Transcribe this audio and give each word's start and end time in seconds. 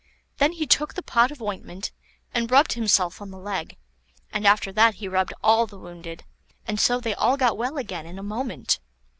Then 0.39 0.53
he 0.53 0.65
took 0.65 0.95
the 0.95 1.03
pot 1.03 1.29
of 1.29 1.43
ointment 1.43 1.91
and 2.33 2.49
rubbed 2.49 2.73
himself 2.73 3.21
on 3.21 3.29
the 3.29 3.37
leg, 3.37 3.77
and 4.33 4.47
after 4.47 4.71
that 4.71 4.95
he 4.95 5.07
rubbed 5.07 5.31
all 5.43 5.67
the 5.67 5.77
wounded, 5.77 6.23
and 6.65 6.79
so 6.79 6.99
they 6.99 7.13
all 7.13 7.37
got 7.37 7.55
well 7.55 7.77
again 7.77 8.07
in 8.07 8.17
a 8.17 8.23
moment. 8.23 8.79